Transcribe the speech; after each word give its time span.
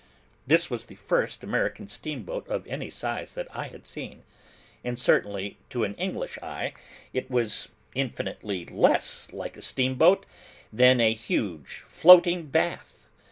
This 0.47 0.71
was 0.71 0.85
the 0.85 0.95
first 0.95 1.43
American 1.43 1.87
steamboat 1.87 2.47
of 2.47 2.65
any 2.65 2.89
size 2.89 3.35
that 3.35 3.47
I 3.55 3.67
had 3.67 3.85
seen; 3.85 4.23
and 4.83 4.97
certainly 4.97 5.59
to 5.69 5.83
an 5.83 5.93
English 5.93 6.39
eye 6.41 6.73
it 7.13 7.29
was 7.29 7.69
infinitely 7.93 8.65
less 8.65 9.31
like 9.31 9.57
a 9.57 9.61
steamboat 9.61 10.25
than 10.73 10.99
a 10.99 11.13
huge 11.13 11.85
floating 11.87 12.47
bath. 12.47 13.05